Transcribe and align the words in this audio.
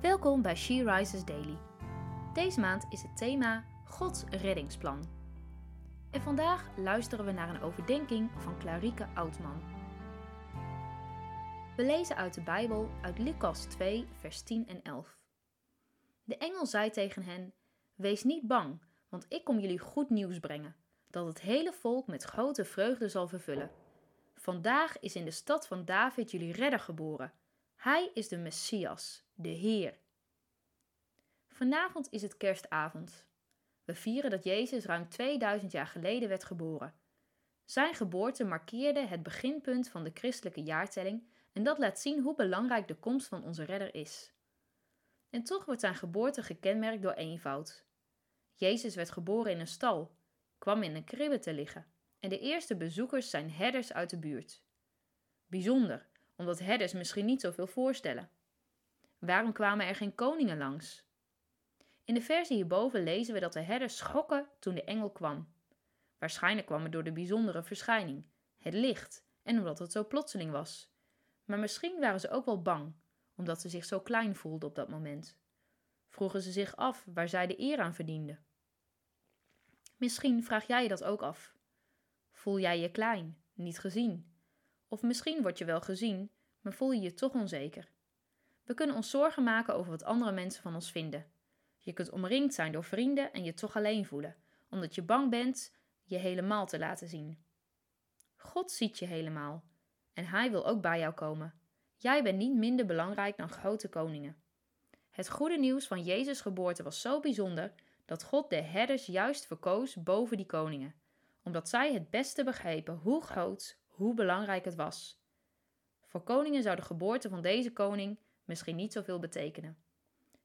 Welkom 0.00 0.42
bij 0.42 0.56
She 0.56 0.84
Rises 0.84 1.24
Daily. 1.24 1.58
Deze 2.32 2.60
maand 2.60 2.86
is 2.90 3.02
het 3.02 3.16
thema 3.16 3.64
Gods 3.84 4.24
reddingsplan. 4.24 5.04
En 6.10 6.22
vandaag 6.22 6.70
luisteren 6.76 7.24
we 7.24 7.32
naar 7.32 7.48
een 7.48 7.62
overdenking 7.62 8.30
van 8.36 8.58
Clarike 8.58 9.06
Oudman. 9.14 9.62
We 11.76 11.84
lezen 11.84 12.16
uit 12.16 12.34
de 12.34 12.42
Bijbel 12.42 12.90
uit 13.02 13.18
Lucas 13.18 13.64
2, 13.64 14.06
vers 14.12 14.42
10 14.42 14.68
en 14.68 14.82
11. 14.82 15.18
De 16.24 16.36
engel 16.36 16.66
zei 16.66 16.90
tegen 16.90 17.22
hen: 17.22 17.52
Wees 17.94 18.24
niet 18.24 18.46
bang, 18.46 18.82
want 19.08 19.26
ik 19.28 19.44
kom 19.44 19.58
jullie 19.58 19.78
goed 19.78 20.10
nieuws 20.10 20.38
brengen, 20.38 20.76
dat 21.10 21.26
het 21.26 21.40
hele 21.40 21.72
volk 21.72 22.06
met 22.06 22.22
grote 22.22 22.64
vreugde 22.64 23.08
zal 23.08 23.28
vervullen. 23.28 23.70
Vandaag 24.34 25.00
is 25.00 25.16
in 25.16 25.24
de 25.24 25.30
stad 25.30 25.66
van 25.66 25.84
David 25.84 26.30
jullie 26.30 26.52
redder 26.52 26.80
geboren. 26.80 27.32
Hij 27.80 28.10
is 28.14 28.28
de 28.28 28.36
Messias, 28.36 29.24
de 29.34 29.48
Heer. 29.48 29.98
Vanavond 31.48 32.08
is 32.10 32.22
het 32.22 32.36
kerstavond. 32.36 33.26
We 33.84 33.94
vieren 33.94 34.30
dat 34.30 34.44
Jezus 34.44 34.84
ruim 34.84 35.08
2000 35.08 35.72
jaar 35.72 35.86
geleden 35.86 36.28
werd 36.28 36.44
geboren. 36.44 36.94
Zijn 37.64 37.94
geboorte 37.94 38.44
markeerde 38.44 39.00
het 39.00 39.22
beginpunt 39.22 39.88
van 39.88 40.04
de 40.04 40.10
christelijke 40.14 40.62
jaartelling 40.62 41.28
en 41.52 41.62
dat 41.62 41.78
laat 41.78 42.00
zien 42.00 42.22
hoe 42.22 42.34
belangrijk 42.34 42.88
de 42.88 42.96
komst 42.96 43.28
van 43.28 43.44
onze 43.44 43.64
redder 43.64 43.94
is. 43.94 44.32
En 45.30 45.44
toch 45.44 45.64
wordt 45.64 45.80
zijn 45.80 45.94
geboorte 45.94 46.42
gekenmerkt 46.42 47.02
door 47.02 47.12
eenvoud. 47.12 47.84
Jezus 48.54 48.94
werd 48.94 49.10
geboren 49.10 49.52
in 49.52 49.60
een 49.60 49.66
stal, 49.66 50.16
kwam 50.58 50.82
in 50.82 50.94
een 50.94 51.04
kribbe 51.04 51.38
te 51.38 51.52
liggen 51.52 51.86
en 52.18 52.28
de 52.28 52.38
eerste 52.38 52.76
bezoekers 52.76 53.30
zijn 53.30 53.50
herders 53.50 53.92
uit 53.92 54.10
de 54.10 54.18
buurt. 54.18 54.62
Bijzonder, 55.46 56.08
omdat 56.40 56.58
herders 56.58 56.92
misschien 56.92 57.24
niet 57.24 57.40
zoveel 57.40 57.66
voorstellen. 57.66 58.30
Waarom 59.18 59.52
kwamen 59.52 59.86
er 59.86 59.94
geen 59.94 60.14
koningen 60.14 60.58
langs? 60.58 61.04
In 62.04 62.14
de 62.14 62.20
versie 62.20 62.56
hierboven 62.56 63.02
lezen 63.02 63.34
we 63.34 63.40
dat 63.40 63.52
de 63.52 63.60
herders 63.60 63.96
schokken 63.96 64.48
toen 64.58 64.74
de 64.74 64.84
engel 64.84 65.10
kwam. 65.10 65.52
Waarschijnlijk 66.18 66.66
kwam 66.66 66.82
het 66.82 66.92
door 66.92 67.04
de 67.04 67.12
bijzondere 67.12 67.62
verschijning, 67.62 68.26
het 68.58 68.74
licht 68.74 69.24
en 69.42 69.58
omdat 69.58 69.78
het 69.78 69.92
zo 69.92 70.06
plotseling 70.06 70.50
was. 70.50 70.92
Maar 71.44 71.58
misschien 71.58 72.00
waren 72.00 72.20
ze 72.20 72.30
ook 72.30 72.44
wel 72.44 72.62
bang, 72.62 72.94
omdat 73.36 73.60
ze 73.60 73.68
zich 73.68 73.84
zo 73.84 74.00
klein 74.00 74.36
voelden 74.36 74.68
op 74.68 74.74
dat 74.74 74.88
moment. 74.88 75.38
Vroegen 76.08 76.42
ze 76.42 76.52
zich 76.52 76.76
af 76.76 77.06
waar 77.14 77.28
zij 77.28 77.46
de 77.46 77.60
eer 77.60 77.80
aan 77.80 77.94
verdienden. 77.94 78.44
Misschien 79.96 80.44
vraag 80.44 80.66
jij 80.66 80.82
je 80.82 80.88
dat 80.88 81.04
ook 81.04 81.22
af. 81.22 81.54
Voel 82.32 82.60
jij 82.60 82.80
je 82.80 82.90
klein, 82.90 83.42
niet 83.52 83.78
gezien? 83.78 84.29
Of 84.92 85.02
misschien 85.02 85.42
word 85.42 85.58
je 85.58 85.64
wel 85.64 85.80
gezien, 85.80 86.30
maar 86.60 86.72
voel 86.72 86.92
je 86.92 87.00
je 87.00 87.14
toch 87.14 87.34
onzeker? 87.34 87.90
We 88.64 88.74
kunnen 88.74 88.96
ons 88.96 89.10
zorgen 89.10 89.42
maken 89.42 89.74
over 89.74 89.90
wat 89.90 90.04
andere 90.04 90.32
mensen 90.32 90.62
van 90.62 90.74
ons 90.74 90.90
vinden. 90.90 91.26
Je 91.78 91.92
kunt 91.92 92.10
omringd 92.10 92.54
zijn 92.54 92.72
door 92.72 92.84
vrienden 92.84 93.32
en 93.32 93.44
je 93.44 93.54
toch 93.54 93.76
alleen 93.76 94.06
voelen, 94.06 94.36
omdat 94.70 94.94
je 94.94 95.02
bang 95.02 95.30
bent 95.30 95.76
je 96.02 96.16
helemaal 96.16 96.66
te 96.66 96.78
laten 96.78 97.08
zien. 97.08 97.44
God 98.36 98.70
ziet 98.70 98.98
je 98.98 99.06
helemaal 99.06 99.64
en 100.12 100.26
Hij 100.26 100.50
wil 100.50 100.66
ook 100.66 100.80
bij 100.80 100.98
jou 100.98 101.14
komen. 101.14 101.54
Jij 101.96 102.22
bent 102.22 102.38
niet 102.38 102.54
minder 102.54 102.86
belangrijk 102.86 103.36
dan 103.36 103.48
grote 103.48 103.88
koningen. 103.88 104.36
Het 105.10 105.30
goede 105.30 105.58
nieuws 105.58 105.86
van 105.86 106.02
Jezus' 106.02 106.40
geboorte 106.40 106.82
was 106.82 107.00
zo 107.00 107.20
bijzonder 107.20 107.72
dat 108.04 108.22
God 108.22 108.50
de 108.50 108.62
herders 108.62 109.06
juist 109.06 109.46
verkoos 109.46 110.02
boven 110.02 110.36
die 110.36 110.46
koningen, 110.46 110.94
omdat 111.42 111.68
zij 111.68 111.92
het 111.92 112.10
beste 112.10 112.44
begrepen 112.44 112.94
hoe 112.94 113.22
groot, 113.22 113.79
hoe 114.00 114.14
belangrijk 114.14 114.64
het 114.64 114.74
was. 114.74 115.20
Voor 116.06 116.20
koningen 116.20 116.62
zou 116.62 116.76
de 116.76 116.82
geboorte 116.82 117.28
van 117.28 117.42
deze 117.42 117.72
koning 117.72 118.18
misschien 118.44 118.76
niet 118.76 118.92
zoveel 118.92 119.18
betekenen. 119.18 119.76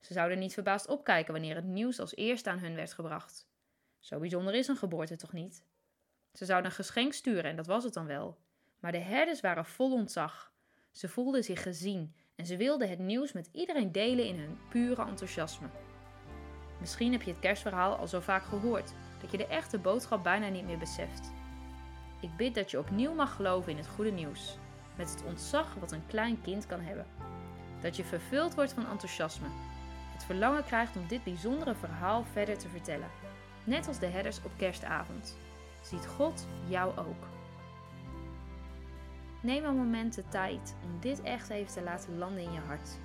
Ze 0.00 0.12
zouden 0.12 0.38
niet 0.38 0.52
verbaasd 0.52 0.88
opkijken 0.88 1.32
wanneer 1.32 1.54
het 1.54 1.64
nieuws 1.64 2.00
als 2.00 2.16
eerste 2.16 2.50
aan 2.50 2.58
hun 2.58 2.74
werd 2.74 2.92
gebracht. 2.92 3.48
Zo 3.98 4.18
bijzonder 4.18 4.54
is 4.54 4.68
een 4.68 4.76
geboorte 4.76 5.16
toch 5.16 5.32
niet? 5.32 5.64
Ze 6.32 6.44
zouden 6.44 6.70
een 6.70 6.76
geschenk 6.76 7.12
sturen 7.12 7.44
en 7.44 7.56
dat 7.56 7.66
was 7.66 7.84
het 7.84 7.94
dan 7.94 8.06
wel. 8.06 8.38
Maar 8.78 8.92
de 8.92 8.98
herders 8.98 9.40
waren 9.40 9.64
vol 9.64 9.92
ontzag. 9.92 10.52
Ze 10.90 11.08
voelden 11.08 11.44
zich 11.44 11.62
gezien 11.62 12.14
en 12.34 12.46
ze 12.46 12.56
wilden 12.56 12.88
het 12.88 12.98
nieuws 12.98 13.32
met 13.32 13.48
iedereen 13.52 13.92
delen 13.92 14.26
in 14.26 14.38
hun 14.38 14.58
pure 14.70 15.06
enthousiasme. 15.06 15.68
Misschien 16.80 17.12
heb 17.12 17.22
je 17.22 17.30
het 17.30 17.40
kerstverhaal 17.40 17.96
al 17.96 18.08
zo 18.08 18.20
vaak 18.20 18.44
gehoord 18.44 18.92
dat 19.20 19.30
je 19.30 19.36
de 19.36 19.46
echte 19.46 19.78
boodschap 19.78 20.22
bijna 20.22 20.48
niet 20.48 20.66
meer 20.66 20.78
beseft. 20.78 21.41
Ik 22.22 22.36
bid 22.36 22.54
dat 22.54 22.70
je 22.70 22.78
opnieuw 22.78 23.14
mag 23.14 23.34
geloven 23.34 23.72
in 23.72 23.78
het 23.78 23.88
goede 23.88 24.10
nieuws, 24.10 24.58
met 24.96 25.10
het 25.10 25.24
ontzag 25.24 25.74
wat 25.80 25.92
een 25.92 26.06
klein 26.06 26.40
kind 26.40 26.66
kan 26.66 26.80
hebben. 26.80 27.06
Dat 27.80 27.96
je 27.96 28.04
vervuld 28.04 28.54
wordt 28.54 28.72
van 28.72 28.86
enthousiasme, 28.86 29.46
het 30.12 30.24
verlangen 30.24 30.64
krijgt 30.64 30.96
om 30.96 31.06
dit 31.06 31.24
bijzondere 31.24 31.74
verhaal 31.74 32.24
verder 32.32 32.58
te 32.58 32.68
vertellen, 32.68 33.08
net 33.64 33.88
als 33.88 33.98
de 33.98 34.06
herders 34.06 34.38
op 34.42 34.50
kerstavond. 34.56 35.36
Ziet 35.82 36.06
God 36.06 36.46
jou 36.68 36.98
ook? 36.98 37.26
Neem 39.40 39.64
een 39.64 39.76
moment 39.76 40.14
de 40.14 40.28
tijd 40.28 40.74
om 40.84 41.00
dit 41.00 41.22
echt 41.22 41.48
even 41.48 41.72
te 41.72 41.82
laten 41.82 42.18
landen 42.18 42.42
in 42.42 42.52
je 42.52 42.60
hart. 42.60 42.98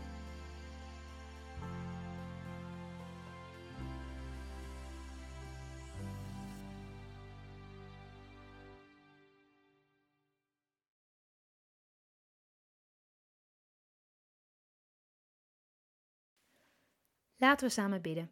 Laten 17.38 17.68
we 17.68 17.74
samen 17.74 18.02
bidden. 18.02 18.32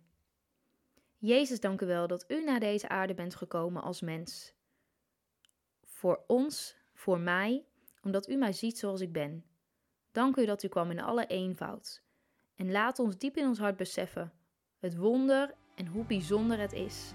Jezus, 1.18 1.60
dank 1.60 1.82
u 1.82 1.86
wel 1.86 2.08
dat 2.08 2.26
u 2.28 2.44
naar 2.44 2.60
deze 2.60 2.90
aarde 2.90 3.14
bent 3.14 3.36
gekomen 3.36 3.82
als 3.82 4.02
mens. 4.02 4.54
Voor 5.84 6.24
ons, 6.28 6.76
voor 6.94 7.20
mij, 7.20 7.66
omdat 8.02 8.30
u 8.30 8.36
mij 8.36 8.54
ziet 8.54 8.78
zoals 8.78 9.02
ik 9.02 9.12
ben. 9.12 9.46
Dank 10.12 10.38
u 10.38 10.46
dat 10.46 10.64
u 10.64 10.68
kwam 10.68 10.92
in 10.92 11.02
alle 11.02 11.26
eenvoud. 11.26 12.04
En 12.56 12.72
laat 12.72 13.00
ons 13.00 13.18
diep 13.18 13.38
in 13.38 13.48
ons 13.48 13.60
hart 13.60 13.78
beseffen 13.78 14.34
het 14.80 14.98
wonder 14.98 15.54
en 15.76 15.88
hoe 15.88 16.06
bijzonder 16.06 16.60
het 16.60 16.74
is 16.74 17.14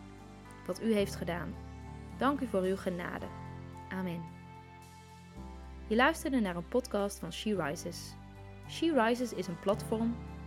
wat 0.66 0.82
u 0.82 0.92
heeft 0.92 1.16
gedaan. 1.16 1.54
Dank 2.18 2.40
u 2.40 2.46
voor 2.46 2.62
uw 2.62 2.76
genade. 2.76 3.26
Amen. 3.88 4.24
Je 5.88 5.96
luisterde 5.96 6.40
naar 6.40 6.56
een 6.56 6.68
podcast 6.68 7.18
van 7.18 7.32
She 7.32 7.62
Rises. 7.62 8.14
She 8.68 8.92
Rises 8.92 9.32
is 9.32 9.46
een 9.46 9.60
platform 9.60 10.16